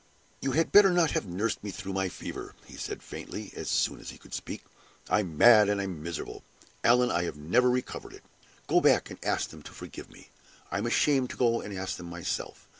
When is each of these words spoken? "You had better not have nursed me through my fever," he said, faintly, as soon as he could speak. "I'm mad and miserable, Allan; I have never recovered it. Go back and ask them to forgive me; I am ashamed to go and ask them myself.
"You 0.41 0.53
had 0.53 0.71
better 0.71 0.89
not 0.89 1.11
have 1.11 1.27
nursed 1.27 1.63
me 1.63 1.69
through 1.69 1.93
my 1.93 2.09
fever," 2.09 2.55
he 2.65 2.75
said, 2.75 3.03
faintly, 3.03 3.51
as 3.55 3.69
soon 3.69 3.99
as 3.99 4.09
he 4.09 4.17
could 4.17 4.33
speak. 4.33 4.63
"I'm 5.11 5.37
mad 5.37 5.69
and 5.69 6.01
miserable, 6.01 6.43
Allan; 6.83 7.11
I 7.11 7.21
have 7.25 7.37
never 7.37 7.69
recovered 7.69 8.13
it. 8.13 8.23
Go 8.65 8.81
back 8.81 9.11
and 9.11 9.23
ask 9.23 9.51
them 9.51 9.61
to 9.61 9.71
forgive 9.71 10.09
me; 10.09 10.31
I 10.71 10.79
am 10.79 10.87
ashamed 10.87 11.29
to 11.29 11.37
go 11.37 11.61
and 11.61 11.71
ask 11.77 11.97
them 11.97 12.07
myself. 12.07 12.67